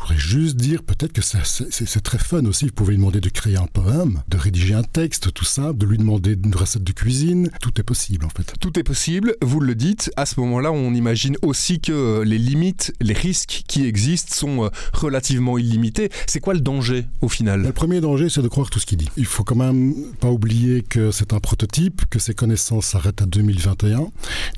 Je 0.00 0.06
voudrais 0.06 0.18
juste 0.18 0.56
dire 0.56 0.82
peut-être 0.82 1.12
que 1.12 1.20
c'est 1.22 2.00
très 2.00 2.18
fun 2.18 2.44
aussi. 2.46 2.66
Vous 2.66 2.72
pouvez 2.72 2.92
lui 2.92 2.98
demander 2.98 3.20
de 3.20 3.28
créer 3.28 3.56
un 3.56 3.66
poème, 3.66 4.22
de 4.28 4.38
rédiger 4.38 4.74
un 4.74 4.82
texte 4.82 5.32
tout 5.34 5.44
simple, 5.44 5.76
de 5.78 5.86
lui 5.86 5.98
demander 5.98 6.38
une 6.42 6.54
recette 6.54 6.82
de 6.84 6.92
cuisine. 6.92 7.50
Tout 7.60 7.78
est 7.78 7.84
possible 7.84 8.24
en 8.24 8.30
fait. 8.30 8.54
Tout 8.60 8.78
est 8.78 8.82
possible, 8.82 9.36
vous 9.42 9.60
le 9.60 9.74
dites. 9.74 10.10
À 10.16 10.24
ce 10.24 10.40
moment-là, 10.40 10.72
on 10.72 10.94
imagine 10.94 11.36
aussi 11.42 11.80
que 11.80 12.22
les 12.22 12.38
limites, 12.38 12.94
les 13.00 13.12
risques 13.12 13.62
qui 13.68 13.86
existent 13.86 14.34
sont 14.34 14.64
euh, 14.64 14.68
relativement 14.94 15.58
illimités. 15.58 16.10
C'est 16.26 16.40
quoi 16.40 16.54
le 16.54 16.60
danger 16.60 17.04
au 17.20 17.28
final? 17.28 17.62
Le 17.62 17.72
premier 17.72 18.00
danger, 18.00 18.30
c'est 18.30 18.42
de 18.42 18.48
croire 18.48 18.70
tout 18.70 18.78
ce 18.78 18.86
qu'il 18.86 18.98
dit. 18.98 19.08
Il 19.18 19.26
faut 19.26 19.44
quand 19.44 19.56
même 19.56 19.94
pas 20.18 20.30
oublier 20.30 20.82
que 20.82 21.10
c'est 21.10 21.34
un 21.34 21.40
prototype, 21.40 22.02
que 22.08 22.18
ses 22.18 22.32
connaissances 22.34 22.86
s'arrêtent 22.86 23.22
à 23.22 23.26
2021. 23.26 24.08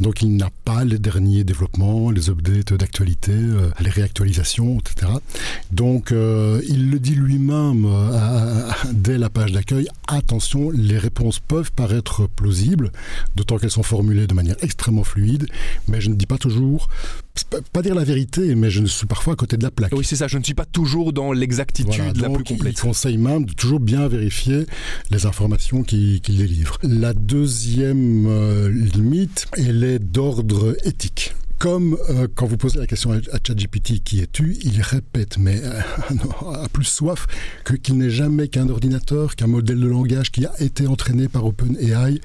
Donc 0.00 0.22
il 0.22 0.36
n'a 0.36 0.50
pas 0.64 0.84
les 0.84 0.98
derniers 0.98 1.42
développements, 1.42 2.10
les 2.10 2.30
updates 2.30 2.74
d'actualité, 2.74 3.32
euh, 3.32 3.70
les 3.80 3.90
réactualisations, 3.90 4.78
etc. 4.78 5.12
Donc, 5.70 6.12
euh, 6.12 6.60
il 6.68 6.90
le 6.90 6.98
dit 6.98 7.14
lui-même 7.14 7.86
euh, 7.86 8.70
dès 8.92 9.18
la 9.18 9.30
page 9.30 9.52
d'accueil, 9.52 9.88
attention, 10.06 10.70
les 10.70 10.98
réponses 10.98 11.38
peuvent 11.38 11.72
paraître 11.72 12.26
plausibles, 12.26 12.92
d'autant 13.36 13.58
qu'elles 13.58 13.70
sont 13.70 13.82
formulées 13.82 14.26
de 14.26 14.34
manière 14.34 14.56
extrêmement 14.60 15.04
fluide, 15.04 15.46
mais 15.88 16.00
je 16.00 16.10
ne 16.10 16.14
dis 16.14 16.26
pas 16.26 16.38
toujours, 16.38 16.88
pas 17.72 17.82
dire 17.82 17.94
la 17.94 18.04
vérité, 18.04 18.54
mais 18.54 18.70
je 18.70 18.80
ne 18.80 18.86
suis 18.86 19.06
parfois 19.06 19.32
à 19.32 19.36
côté 19.36 19.56
de 19.56 19.62
la 19.62 19.70
plaque. 19.70 19.92
Oui, 19.92 20.04
c'est 20.04 20.16
ça, 20.16 20.28
je 20.28 20.38
ne 20.38 20.44
suis 20.44 20.54
pas 20.54 20.66
toujours 20.66 21.12
dans 21.12 21.32
l'exactitude 21.32 22.16
la 22.20 22.28
plus 22.28 22.44
complète. 22.44 22.74
Il 22.78 22.80
conseille 22.80 23.16
même 23.16 23.46
de 23.46 23.52
toujours 23.52 23.80
bien 23.80 24.08
vérifier 24.08 24.66
les 25.10 25.26
informations 25.26 25.82
qu'il 25.82 26.20
délivre. 26.20 26.78
La 26.82 27.14
deuxième 27.14 28.26
euh, 28.26 28.70
limite, 28.70 29.46
elle 29.56 29.84
est 29.84 29.98
d'ordre 29.98 30.76
éthique 30.84 31.34
comme 31.62 31.96
euh, 32.10 32.26
quand 32.34 32.44
vous 32.44 32.56
posez 32.56 32.80
la 32.80 32.88
question 32.88 33.12
à, 33.12 33.38
ChatGPT 33.46 34.02
qui 34.02 34.18
es-tu, 34.18 34.56
il 34.64 34.82
répète, 34.82 35.38
mais 35.38 35.60
euh, 35.62 35.80
a 36.54 36.68
plus 36.68 36.82
soif 36.84 37.28
que 37.62 37.74
qu'il 37.74 37.98
n'est 37.98 38.10
jamais 38.10 38.48
qu'un 38.48 38.68
ordinateur, 38.68 39.36
qu'un 39.36 39.46
modèle 39.46 39.78
de 39.78 39.86
langage 39.86 40.32
qui 40.32 40.44
a 40.44 40.60
été 40.60 40.88
entraîné 40.88 41.28
par 41.28 41.46
OpenAI. 41.46 42.20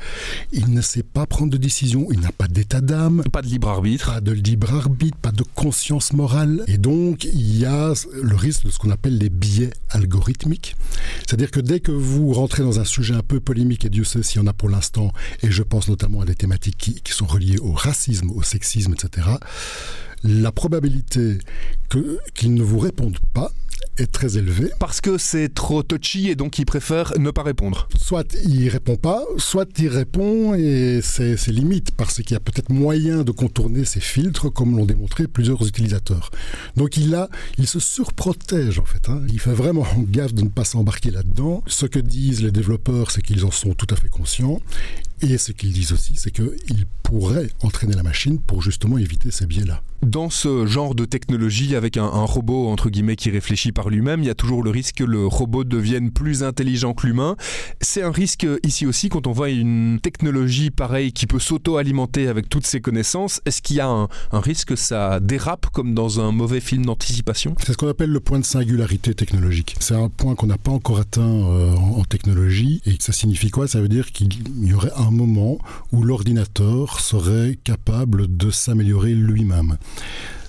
Il 0.54 0.74
ne 0.74 0.82
sait 0.82 1.04
pas 1.04 1.28
prendre 1.28 1.52
de 1.52 1.58
décision, 1.58 2.08
il 2.12 2.20
n'a 2.20 2.32
pas 2.32 2.48
d'état 2.48 2.82
d'âme, 2.82 3.22
pas 3.32 3.44
de 3.44 3.48
libre 3.48 3.70
arbitre, 3.70 4.12
pas 4.12 4.22
de 4.22 4.32
libre 4.32 4.74
arbitre, 4.74 5.18
pas 5.20 5.32
de 5.32 5.44
conscience 5.54 6.14
morale, 6.14 6.64
et 6.66 6.80
donc 6.80 7.26
il 7.26 7.60
y 7.60 7.66
a 7.66 7.94
le 8.20 8.36
risque 8.36 8.66
de 8.66 8.72
ce 8.72 8.80
qu'on 8.80 8.90
appelle 8.90 9.20
les 9.20 9.30
biais 9.30 9.70
algorithmiques. 9.92 10.76
C'est-à-dire 11.20 11.52
que 11.52 11.60
dès 11.60 11.80
que 11.80 11.92
vous 11.92 12.34
rentrez 12.34 12.64
dans 12.64 12.80
un 12.80 12.86
sujet 12.86 13.14
un 13.14 13.22
peu 13.22 13.40
polémique, 13.40 13.86
et 13.86 13.90
Dieu 13.90 14.04
sait 14.04 14.24
s'il 14.24 14.42
y 14.42 14.44
en 14.44 14.48
a 14.48 14.54
pour 14.54 14.70
l'instant, 14.70 15.12
et 15.44 15.52
je 15.52 15.62
pense 15.62 15.90
notamment 15.90 16.22
à 16.22 16.26
des 16.26 16.34
thématiques 16.34 16.78
qui, 16.78 17.02
qui 17.02 17.14
sont 17.14 17.28
reliées 17.28 17.60
au 17.60 17.72
racisme, 17.72 18.32
au 18.32 18.42
sexisme, 18.42 18.94
etc 18.94 19.27
la 20.24 20.52
probabilité 20.52 21.38
qu'ils 22.34 22.54
ne 22.54 22.64
vous 22.64 22.80
répondent 22.80 23.20
pas 23.34 23.52
est 23.98 24.12
très 24.12 24.38
élevée. 24.38 24.70
Parce 24.80 25.02
que 25.02 25.18
c'est 25.18 25.54
trop 25.54 25.84
touchy 25.84 26.30
et 26.30 26.36
donc 26.36 26.60
il 26.60 26.66
préfère 26.66 27.14
ne 27.18 27.32
pas 27.32 27.44
répondre. 27.44 27.88
Soit 28.00 28.36
il 28.44 28.70
répond 28.70 28.96
pas, 28.96 29.24
soit 29.38 29.68
il 29.80 29.90
répond 29.90 30.54
et 30.54 31.00
c'est 31.02 31.48
limite 31.48 31.92
parce 31.92 32.16
qu'il 32.16 32.32
y 32.32 32.36
a 32.36 32.40
peut-être 32.40 32.70
moyen 32.70 33.24
de 33.24 33.32
contourner 33.32 33.86
ces 33.86 34.00
filtres 34.00 34.52
comme 34.52 34.78
l'ont 34.78 34.86
démontré 34.86 35.28
plusieurs 35.28 35.66
utilisateurs. 35.66 36.30
Donc 36.76 36.98
il 36.98 37.16
a, 37.16 37.30
il 37.58 37.68
se 37.68 37.80
surprotège 37.80 38.80
en 38.80 38.86
fait. 38.86 39.10
Hein. 39.10 39.22
Il 39.30 39.40
fait 39.40 39.54
vraiment 39.54 39.86
gaffe 39.98 40.34
de 40.34 40.44
ne 40.44 40.50
pas 40.50 40.64
s'embarquer 40.64 41.12
là-dedans. 41.12 41.64
Ce 41.68 41.86
que 41.86 42.00
disent 42.00 42.42
les 42.42 42.52
développeurs, 42.52 43.12
c'est 43.12 43.22
qu'ils 43.22 43.46
en 43.46 43.52
sont 43.52 43.74
tout 43.74 43.88
à 43.90 43.96
fait 43.96 44.10
conscients. 44.10 44.62
Et 45.22 45.38
ce 45.38 45.52
qu'ils 45.52 45.74
disent 45.74 45.94
aussi, 45.94 46.14
c'est 46.16 46.32
qu'ils 46.32 46.86
pourraient 47.02 47.50
entraîner 47.64 47.96
la 47.96 48.04
machine 48.04 48.40
pour 48.40 48.62
justement 48.62 48.98
éviter 48.98 49.32
ces 49.32 49.46
biais-là. 49.46 49.82
Dans 50.04 50.30
ce 50.30 50.68
genre 50.68 50.94
de 50.94 51.06
technologie, 51.06 51.76
avec 51.76 51.98
un, 51.98 52.04
un, 52.04 52.24
robot 52.24 52.68
entre 52.68 52.92
guillemets 52.92 53.16
qui 53.16 53.32
réfléchit 53.32 53.72
par 53.72 53.90
lui-même, 53.90 54.22
il 54.22 54.28
y 54.28 54.30
a 54.30 54.36
toujours 54.36 54.62
le 54.62 54.70
risque 54.70 54.98
que 54.98 55.04
le 55.04 55.26
robot 55.26 55.64
devienne 55.64 56.12
plus 56.12 56.44
intelligent 56.44 56.94
que 56.94 57.08
l'humain. 57.08 57.36
C'est 57.82 58.04
un 58.04 58.12
risque 58.12 58.46
ici 58.64 58.86
aussi 58.86 59.10
quand 59.10 59.26
on 59.26 59.32
voit 59.32 59.50
une 59.50 60.00
technologie 60.02 60.70
pareille 60.70 61.14
qui 61.14 61.26
peut 61.26 61.40
s'auto-alimenter 61.40 62.28
avec 62.28 62.48
toutes 62.48 62.68
ses 62.68 62.80
connaissances. 62.80 63.42
Est-ce 63.46 63.64
qu'il 63.64 63.78
y 63.78 63.80
a 63.80 63.88
un, 63.88 64.08
un, 64.32 64.40
risque 64.40 64.68
que 64.70 64.76
ça 64.76 65.20
dérape 65.20 65.68
comme 65.72 65.96
dans 65.96 66.20
un 66.20 66.32
mauvais 66.32 66.60
film 66.60 66.86
d'anticipation? 66.86 67.56
C'est 67.66 67.74
ce 67.74 67.78
qu'on 67.78 67.88
appelle 67.88 68.12
le 68.12 68.20
point 68.20 68.38
de 68.38 68.46
singularité 68.46 69.16
technologique. 69.16 69.76
C'est 69.80 69.96
un 69.96 70.10
point 70.10 70.36
qu'on 70.36 70.48
n'a 70.48 70.60
pas 70.60 70.72
encore 70.72 71.00
atteint 71.00 71.22
euh, 71.22 71.76
en, 71.76 72.00
en, 72.00 72.04
technologie. 72.04 72.82
Et 72.86 72.98
ça 73.00 73.14
signifie 73.14 73.50
quoi? 73.50 73.68
Ça 73.68 73.82
veut 73.82 73.90
dire 73.90 74.12
qu'il 74.12 74.30
y 74.62 74.74
aurait 74.74 74.92
un 74.96 75.07
moment 75.12 75.58
où 75.92 76.04
l'ordinateur 76.04 77.00
serait 77.00 77.58
capable 77.64 78.36
de 78.36 78.52
s'améliorer 78.52 79.14
lui-même. 79.14 79.78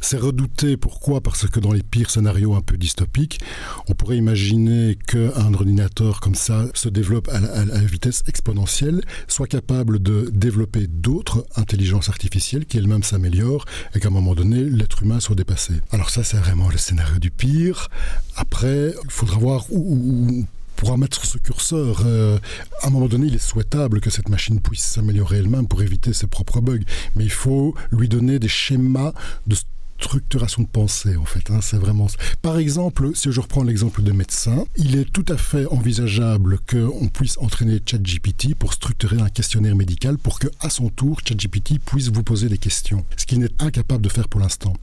C'est 0.00 0.18
redouté, 0.18 0.76
pourquoi? 0.76 1.20
Parce 1.20 1.48
que 1.48 1.60
dans 1.60 1.72
les 1.72 1.82
pires 1.82 2.10
scénarios 2.10 2.54
un 2.54 2.60
peu 2.60 2.76
dystopiques, 2.76 3.40
on 3.88 3.94
pourrait 3.94 4.16
imaginer 4.16 4.96
qu'un 5.06 5.52
ordinateur 5.54 6.20
comme 6.20 6.34
ça 6.34 6.66
se 6.74 6.88
développe 6.88 7.28
à 7.28 7.40
la, 7.40 7.78
vitesse 7.80 8.22
exponentielle, 8.26 9.02
soit 9.26 9.46
capable 9.46 10.00
de 10.00 10.30
développer 10.32 10.86
d'autres 10.86 11.46
intelligences 11.56 12.08
artificielles 12.08 12.66
qui 12.66 12.78
elles-mêmes 12.78 13.02
s'améliorent 13.02 13.64
et 13.94 14.00
qu'à 14.00 14.08
un 14.08 14.12
moment 14.12 14.34
donné, 14.34 14.64
l'être 14.64 15.02
humain 15.02 15.20
soit 15.20 15.36
dépassé. 15.36 15.74
Alors 15.90 16.10
ça, 16.10 16.22
c'est 16.22 16.38
vraiment 16.38 16.68
le 16.68 16.78
scénario 16.78 17.18
du 17.18 17.30
pire. 17.30 17.88
Après, 18.36 18.94
il 19.04 19.10
faudra 19.10 19.38
voir 19.38 19.64
où, 19.70 20.44
pourra 20.78 20.96
mettre 20.96 21.26
ce 21.26 21.38
curseur. 21.38 22.02
Euh, 22.06 22.38
à 22.82 22.86
un 22.86 22.90
moment 22.90 23.08
donné, 23.08 23.26
il 23.26 23.34
est 23.34 23.38
souhaitable 23.38 24.00
que 24.00 24.10
cette 24.10 24.28
machine 24.28 24.60
puisse 24.60 24.84
s'améliorer 24.84 25.38
elle-même 25.38 25.66
pour 25.66 25.82
éviter 25.82 26.12
ses 26.12 26.28
propres 26.28 26.60
bugs. 26.60 26.84
Mais 27.16 27.24
il 27.24 27.32
faut 27.32 27.74
lui 27.90 28.08
donner 28.08 28.38
des 28.38 28.48
schémas 28.48 29.12
de 29.48 29.56
structuration 30.00 30.62
de 30.62 30.68
pensée, 30.68 31.16
en 31.16 31.24
fait. 31.24 31.50
Hein, 31.50 31.60
c'est 31.60 31.76
vraiment. 31.76 32.06
Par 32.42 32.58
exemple, 32.58 33.10
si 33.14 33.30
je 33.32 33.40
reprends 33.40 33.62
l'exemple 33.62 34.02
de 34.02 34.12
médecin, 34.12 34.64
il 34.76 34.96
est 34.96 35.10
tout 35.10 35.24
à 35.28 35.36
fait 35.36 35.66
envisageable 35.66 36.58
qu'on 36.68 37.08
puisse 37.08 37.38
entraîner 37.38 37.80
ChatGPT 37.84 38.54
pour 38.54 38.72
structurer 38.72 39.20
un 39.20 39.28
questionnaire 39.28 39.76
médical 39.76 40.18
pour 40.18 40.38
que, 40.38 40.48
à 40.60 40.70
son 40.70 40.88
tour, 40.88 41.20
ChatGPT 41.26 41.78
puisse 41.78 42.08
vous 42.08 42.22
poser 42.22 42.48
des 42.48 42.58
questions, 42.58 43.04
ce 43.16 43.26
qu'il 43.26 43.40
n'est 43.40 43.50
incapable 43.58 44.02
de 44.02 44.08
faire 44.08 44.28
pour 44.28 44.40
l'instant. 44.40 44.74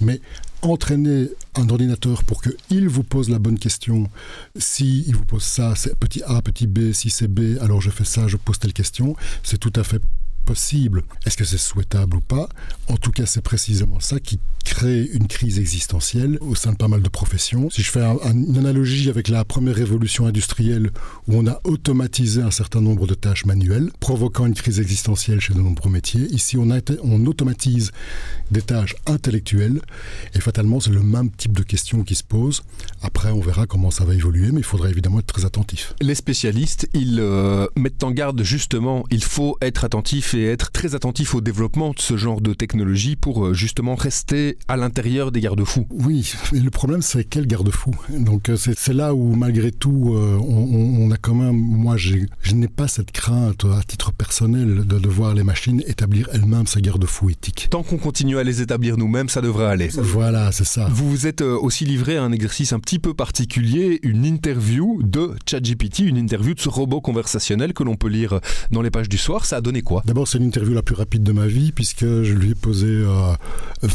Mais 0.00 0.20
entraîner 0.62 1.28
un 1.54 1.68
ordinateur 1.68 2.24
pour 2.24 2.42
qu'il 2.42 2.88
vous 2.88 3.02
pose 3.02 3.30
la 3.30 3.38
bonne 3.38 3.58
question. 3.58 4.08
Si 4.56 5.04
il 5.06 5.16
vous 5.16 5.24
pose 5.24 5.42
ça, 5.42 5.74
c'est 5.74 5.96
petit 5.96 6.22
A, 6.24 6.42
petit 6.42 6.66
B, 6.66 6.92
si 6.92 7.10
c'est 7.10 7.28
B, 7.28 7.58
alors 7.60 7.80
je 7.80 7.90
fais 7.90 8.04
ça, 8.04 8.28
je 8.28 8.36
pose 8.36 8.58
telle 8.58 8.72
question. 8.72 9.16
C'est 9.42 9.58
tout 9.58 9.72
à 9.76 9.84
fait 9.84 10.02
Est-ce 11.26 11.36
que 11.36 11.44
c'est 11.44 11.58
souhaitable 11.58 12.16
ou 12.16 12.20
pas? 12.20 12.48
En 12.88 12.96
tout 12.96 13.10
cas, 13.10 13.26
c'est 13.26 13.42
précisément 13.42 14.00
ça 14.00 14.20
qui 14.20 14.38
crée 14.64 15.08
une 15.12 15.26
crise 15.26 15.58
existentielle 15.58 16.38
au 16.40 16.54
sein 16.54 16.72
de 16.72 16.76
pas 16.76 16.88
mal 16.88 17.02
de 17.02 17.08
professions. 17.08 17.70
Si 17.70 17.82
je 17.82 17.90
fais 17.90 18.02
une 18.02 18.56
analogie 18.56 19.08
avec 19.08 19.28
la 19.28 19.44
première 19.44 19.74
révolution 19.74 20.26
industrielle 20.26 20.90
où 21.26 21.36
on 21.36 21.46
a 21.46 21.60
automatisé 21.64 22.42
un 22.42 22.50
certain 22.50 22.80
nombre 22.80 23.06
de 23.06 23.14
tâches 23.14 23.46
manuelles, 23.46 23.90
provoquant 24.00 24.46
une 24.46 24.54
crise 24.54 24.80
existentielle 24.80 25.40
chez 25.40 25.54
de 25.54 25.60
nombreux 25.60 25.90
métiers, 25.90 26.26
ici 26.30 26.56
on, 26.56 26.70
automatise 27.26 27.90
des 28.50 28.62
tâches 28.62 28.96
intellectuelles 29.06 29.80
et 30.34 30.40
fatalement 30.40 30.80
c'est 30.80 30.90
le 30.90 31.02
même 31.02 31.30
type 31.30 31.52
de 31.52 31.62
questions 31.62 32.02
qui 32.04 32.14
se 32.14 32.24
posent. 32.24 32.62
Après, 33.02 33.30
on 33.30 33.40
verra 33.40 33.66
comment 33.66 33.90
ça 33.90 34.04
va 34.04 34.14
évoluer, 34.14 34.50
mais 34.52 34.60
il 34.60 34.64
faudra 34.64 34.88
évidemment 34.88 35.20
être 35.20 35.26
très 35.26 35.44
attentif. 35.44 35.94
Les 36.00 36.14
spécialistes, 36.14 36.88
ils 36.94 37.18
euh, 37.20 37.66
mettent 37.76 38.04
en 38.04 38.10
garde 38.10 38.42
justement, 38.42 39.04
il 39.10 39.24
faut 39.24 39.56
être 39.60 39.84
attentif 39.84 40.34
être 40.44 40.70
très 40.70 40.94
attentif 40.94 41.34
au 41.34 41.40
développement 41.40 41.90
de 41.90 42.00
ce 42.00 42.16
genre 42.16 42.40
de 42.40 42.54
technologie 42.54 43.16
pour 43.16 43.46
euh, 43.46 43.54
justement 43.54 43.94
rester 43.94 44.58
à 44.68 44.76
l'intérieur 44.76 45.32
des 45.32 45.40
garde-fous. 45.40 45.86
Oui, 45.90 46.32
mais 46.52 46.60
le 46.60 46.70
problème 46.70 47.02
c'est 47.02 47.24
quel 47.24 47.46
garde-fou? 47.46 47.92
Donc 48.10 48.48
euh, 48.48 48.56
c'est 48.56 48.92
là 48.92 49.14
où 49.14 49.34
malgré 49.34 49.70
tout 49.70 50.14
euh, 50.14 50.38
on, 50.38 51.10
a 51.10 51.16
quand 51.16 51.34
même, 51.34 51.56
moi 51.56 51.96
je 51.96 52.16
n'ai 52.52 52.68
pas 52.68 52.88
cette 52.88 53.12
crainte 53.12 53.64
à 53.64 53.82
titre 53.82 54.12
personnel 54.12 54.86
de, 54.86 55.08
voir 55.10 55.34
les 55.34 55.42
machines 55.42 55.82
établir 55.86 56.28
elles-mêmes 56.32 56.66
ces 56.66 56.80
garde-fous 56.80 57.30
éthiques. 57.30 57.66
Tant 57.70 57.82
qu'on 57.82 57.98
continue 57.98 58.38
à 58.38 58.44
les 58.44 58.62
établir 58.62 58.96
nous-mêmes, 58.96 59.28
ça 59.28 59.40
devrait 59.40 59.66
aller. 59.66 59.88
Voilà, 59.88 60.52
c'est 60.52 60.64
ça. 60.64 60.88
Vous 60.92 61.10
vous 61.10 61.26
êtes 61.26 61.40
aussi 61.40 61.84
livré 61.84 62.16
à 62.16 62.22
un 62.22 62.30
exercice 62.30 62.72
un 62.72 62.78
petit 62.78 63.00
peu 63.00 63.12
particulier, 63.12 63.98
une 64.02 64.24
interview 64.24 65.00
de 65.02 65.32
ChatGPT, 65.46 66.00
une 66.00 66.16
interview 66.16 66.54
de 66.54 66.60
ce 66.60 66.68
robot 66.68 67.00
conversationnel 67.00 67.72
que 67.72 67.82
l'on 67.82 67.96
peut 67.96 68.08
lire 68.08 68.40
dans 68.70 68.82
les 68.82 68.90
pages 68.90 69.08
du 69.08 69.18
soir. 69.18 69.44
Ça 69.46 69.56
a 69.56 69.60
donné 69.60 69.82
quoi? 69.82 70.02
D'abord 70.20 70.28
c'est 70.28 70.38
l'interview 70.38 70.74
la 70.74 70.82
plus 70.82 70.94
rapide 70.94 71.22
de 71.22 71.32
ma 71.32 71.46
vie 71.46 71.72
puisque 71.72 72.04
je 72.04 72.34
lui 72.34 72.50
ai 72.50 72.54
posé 72.54 72.86
20 72.94 73.38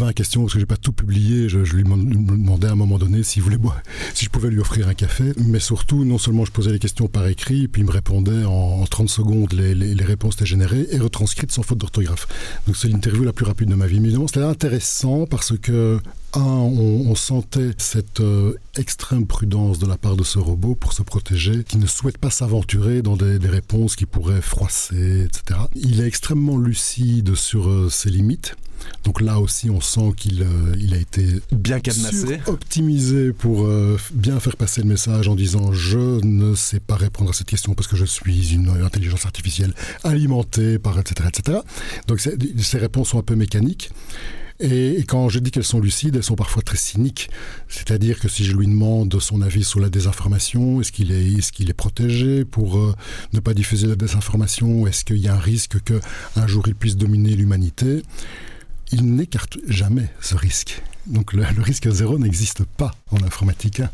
euh, 0.08 0.12
questions 0.12 0.42
parce 0.42 0.54
que 0.54 0.60
j'ai 0.60 0.66
pas 0.66 0.76
tout 0.76 0.92
publié. 0.92 1.50
Je, 1.50 1.60
lui 1.60 1.84
demandais 1.84 2.66
à 2.66 2.72
un 2.72 2.76
moment 2.76 2.98
donné 2.98 3.22
si, 3.22 3.44
je 3.44 4.30
pouvais 4.30 4.50
lui 4.50 4.60
offrir 4.60 4.88
un 4.88 4.96
café. 4.96 5.34
Mais 5.38 5.60
surtout, 5.60 6.04
non 6.04 6.18
seulement 6.18 6.44
je 6.44 6.52
posais 6.52 6.72
les 6.72 6.80
questions 6.80 7.08
par 7.08 7.28
écrit, 7.28 7.68
puis 7.68 7.84
il 7.84 7.86
me 7.86 7.92
répondait 7.92 8.44
en, 8.44 8.84
30 8.86 9.08
secondes, 9.08 9.54
les, 9.54 9.94
réponses 10.04 10.34
étaient 10.34 10.48
générées 10.48 10.88
et 10.90 10.98
retranscrites 10.98 11.52
sans 11.52 11.62
faute 11.62 11.78
d'orthographe. 11.78 12.28
Donc 12.66 12.76
c'est 12.76 12.88
l'interview 12.88 13.24
la 13.24 13.32
plus 13.32 13.46
rapide 13.46 13.70
de 13.70 13.76
ma 13.76 13.86
vie. 13.86 14.00
Mais 14.00 14.10
c'était 14.10 14.42
intéressant 14.42 15.28
parce 15.28 15.56
que 15.56 16.00
un, 16.38 16.40
on, 16.42 17.16
sentait 17.16 17.72
cette 17.78 18.20
euh, 18.20 18.56
extrême 18.78 19.26
prudence 19.26 19.80
de 19.80 19.88
la 19.88 19.98
part 19.98 20.16
de 20.16 20.24
ce 20.24 20.38
robot 20.38 20.76
pour 20.76 20.94
se 20.94 21.02
protéger, 21.02 21.64
qui 21.64 21.78
ne 21.78 21.88
souhaite 21.88 22.18
pas 22.18 22.30
s'aventurer 22.30 23.02
dans 23.02 23.16
des, 23.16 23.38
réponses 23.46 23.96
qui 23.96 24.06
pourraient 24.06 24.42
froisser, 24.42 25.26
etc. 25.26 25.60
Il 25.76 26.02
est 26.02 26.08
extrêmement 26.16 26.58
lucide 26.58 27.36
sur 27.36 27.68
euh, 27.70 27.90
ses 27.90 28.10
limites. 28.10 28.56
Donc 29.04 29.20
là 29.20 29.42
aussi, 29.42 29.70
on 29.70 29.82
sent 29.82 30.14
qu'il 30.16 30.44
euh, 30.44 30.74
il 30.80 30.94
a 30.94 30.98
été 30.98 31.26
bien 31.52 31.82
cadenassé, 31.82 32.40
optimisé 32.46 33.34
pour 33.34 33.68
bien 34.14 34.40
faire 34.40 34.56
passer 34.56 34.82
le 34.82 34.88
message 34.88 35.28
en 35.28 35.36
disant 35.36 35.74
je 35.74 36.24
ne 36.24 36.56
sais 36.56 36.80
pas 36.80 36.96
répondre 36.96 37.32
à 37.32 37.34
cette 37.34 37.48
question 37.48 37.74
parce 37.74 37.88
que 37.88 37.98
je 37.98 38.06
suis 38.06 38.54
une 38.54 38.70
intelligence 38.70 39.26
artificielle 39.26 39.74
alimentée 40.04 40.80
par 40.80 40.98
etc 41.00 41.28
etc. 41.28 41.60
Donc 42.08 42.22
ces 42.22 42.78
réponses 42.78 43.10
sont 43.10 43.20
un 43.20 43.24
peu 43.24 43.36
mécaniques. 43.36 43.90
Et, 44.60 45.04
quand 45.08 45.30
je 45.30 45.40
dis 45.40 45.52
qu'elles 45.52 45.64
sont 45.64 45.82
lucides, 45.82 46.16
elles 46.16 46.24
sont 46.24 46.36
parfois 46.36 46.62
très 46.62 46.78
cyniques. 46.78 47.30
C'est-à-dire 47.68 48.20
que 48.20 48.28
si 48.28 48.46
je 48.46 48.56
lui 48.56 48.68
demande 48.68 49.20
son 49.20 49.42
avis 49.42 49.64
sur 49.64 49.80
la 49.80 49.90
désinformation, 49.90 50.80
est-ce 50.80 50.92
qu'il 50.92 51.12
est, 51.12 51.26
est, 51.26 51.52
qu'il 51.52 51.70
est 51.70 51.74
protégé 51.74 52.46
pour 52.46 52.78
euh, 52.78 52.96
ne 53.34 53.40
pas 53.40 53.54
diffuser 53.54 53.88
la 53.88 53.96
désinformation 53.96 54.88
Est-ce 54.88 55.04
qu'il 55.04 55.18
y 55.18 55.28
a 55.28 55.36
un 55.36 55.40
risque 55.40 55.78
qu'un 55.84 56.48
jour 56.48 56.64
il 56.68 56.76
puisse 56.76 56.96
dominer 56.96 57.36
l'humanité? 57.36 58.02
Il 58.92 59.16
n'écarte 59.16 59.58
jamais 59.68 60.10
ce 60.22 60.36
risque. 60.36 60.82
Donc 61.08 61.34
le, 61.34 61.44
risque 61.62 61.90
zéro 61.90 62.18
n'existe 62.18 62.64
pas 62.64 62.92
en 63.12 63.18
informatique 63.24 63.80
hein. 63.80 63.90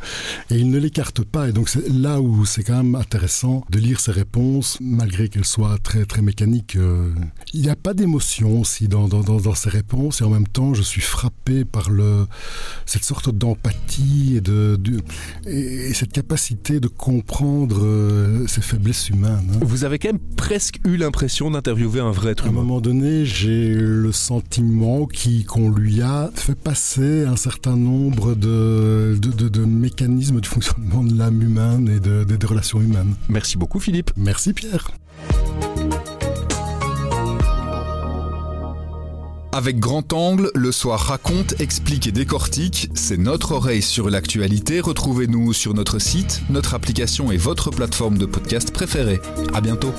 et 0.50 0.56
il 0.58 0.70
ne 0.70 0.78
l'écarte 0.78 1.24
pas. 1.24 1.50
Et 1.50 1.52
donc 1.52 1.70
c'est 1.70 1.88
là 1.90 2.22
où 2.22 2.46
c'est 2.46 2.64
quand 2.64 2.78
même 2.78 2.96
intéressant 2.96 3.64
de 3.70 3.80
lire 3.80 4.00
ces 4.00 4.12
réponses, 4.12 4.78
malgré 4.82 5.30
qu'elles 5.30 5.46
soient 5.46 5.78
très 5.82 6.06
très 6.06 6.22
mécaniques. 6.22 6.76
Euh. 6.76 7.14
il 7.54 7.62
n'y 7.62 7.70
a 7.70 7.76
pas 7.76 7.94
d'émotion 7.94 8.60
aussi 8.60 8.88
dans, 8.88 9.08
dans, 9.08 9.22
dans, 9.22 9.56
ces 9.56 9.70
réponses 9.70 10.22
et 10.22 10.24
en 10.24 10.30
même 10.30 10.48
temps 10.48 10.74
je 10.74 10.82
suis 10.82 11.02
frappé 11.02 11.66
par 11.66 11.90
le, 11.90 12.28
cette 12.86 13.04
sorte 13.04 13.30
d'empathie 13.30 14.36
et, 14.38 14.42
de, 14.42 14.80
et, 15.46 15.94
cette 15.94 16.14
capacité 16.14 16.80
de 16.80 16.88
comprendre 16.88 17.80
euh, 17.84 18.48
ces 18.48 18.62
faiblesses 18.62 19.10
humaines. 19.10 19.52
Hein. 19.54 19.60
Vous 19.62 19.84
avez 19.84 20.00
quand 20.00 20.10
même 20.10 20.20
presque 20.38 20.80
eu 20.86 20.98
l'impression 20.98 21.52
d'interviewer 21.52 22.00
un 22.00 22.12
vrai 22.12 22.32
être 22.32 22.46
humain. 22.46 22.60
À 22.60 22.62
un 22.62 22.64
moment 22.64 22.82
donné, 22.82 23.26
j'ai 23.26 23.74
le 23.74 24.12
sentiment 24.12 25.08
qu'on 25.48 25.70
lui 25.70 26.02
a 26.02 26.32
fait 26.34 26.56
passer 26.56 27.01
un 27.02 27.36
certain 27.36 27.76
nombre 27.76 28.36
de, 28.36 29.18
de, 29.20 29.66
mécanismes 29.66 30.40
de 30.40 30.46
fonctionnement 30.46 31.04
de 31.04 31.18
l'âme 31.18 31.42
humaine 31.42 31.90
et 31.90 32.00
de, 32.00 32.24
des 32.24 32.46
relations 32.46 32.80
humaines. 32.80 33.16
Merci 33.30 33.58
beaucoup 33.58 33.80
Philippe. 33.80 34.12
Merci 34.18 34.54
Pierre. 34.54 34.92
Avec 39.54 39.80
Grand 39.80 40.14
Angle, 40.14 40.50
le 40.56 40.72
soir 40.72 41.00
raconte, 41.00 41.60
explique 41.60 42.08
et 42.08 42.14
décortique. 42.14 42.90
C'est 42.94 43.18
notre 43.18 43.52
oreille 43.52 43.82
sur 43.82 44.10
l'actualité. 44.10 44.80
Retrouvez-nous 44.80 45.52
sur 45.52 45.74
notre 45.74 46.00
site, 46.00 46.42
notre 46.50 46.74
application 46.74 47.32
et 47.32 47.38
votre 47.38 47.70
plateforme 47.70 48.18
de 48.18 48.26
podcast 48.26 48.72
préférée. 48.72 49.20
À 49.54 49.60
bientôt. 49.60 49.94